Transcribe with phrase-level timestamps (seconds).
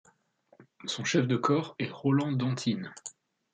[0.85, 2.91] Son chef de corps est Roland Dantine.